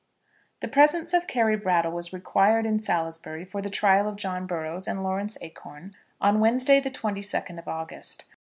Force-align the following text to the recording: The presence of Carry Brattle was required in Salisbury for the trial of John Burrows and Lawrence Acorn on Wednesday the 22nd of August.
The 0.61 0.67
presence 0.67 1.13
of 1.13 1.27
Carry 1.27 1.55
Brattle 1.55 1.91
was 1.91 2.11
required 2.11 2.65
in 2.65 2.79
Salisbury 2.79 3.45
for 3.45 3.61
the 3.61 3.69
trial 3.69 4.09
of 4.09 4.15
John 4.15 4.47
Burrows 4.47 4.87
and 4.87 5.03
Lawrence 5.03 5.37
Acorn 5.41 5.93
on 6.19 6.39
Wednesday 6.39 6.79
the 6.79 6.89
22nd 6.89 7.59
of 7.59 7.67
August. 7.67 8.25